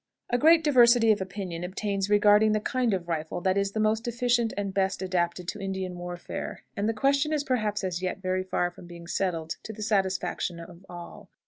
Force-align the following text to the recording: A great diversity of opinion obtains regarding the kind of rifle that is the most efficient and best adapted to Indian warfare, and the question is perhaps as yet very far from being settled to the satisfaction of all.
A 0.31 0.37
great 0.39 0.63
diversity 0.63 1.11
of 1.11 1.21
opinion 1.21 1.63
obtains 1.63 2.09
regarding 2.09 2.53
the 2.53 2.59
kind 2.59 2.91
of 2.91 3.07
rifle 3.07 3.39
that 3.41 3.55
is 3.55 3.73
the 3.73 3.79
most 3.79 4.07
efficient 4.07 4.51
and 4.57 4.73
best 4.73 5.03
adapted 5.03 5.47
to 5.49 5.59
Indian 5.61 5.95
warfare, 5.95 6.63
and 6.75 6.89
the 6.89 6.93
question 6.95 7.31
is 7.31 7.43
perhaps 7.43 7.83
as 7.83 8.01
yet 8.01 8.17
very 8.17 8.41
far 8.43 8.71
from 8.71 8.87
being 8.87 9.05
settled 9.05 9.57
to 9.61 9.71
the 9.71 9.83
satisfaction 9.83 10.59
of 10.59 10.83
all. 10.89 11.29